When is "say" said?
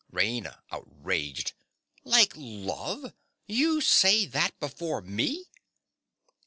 3.81-4.25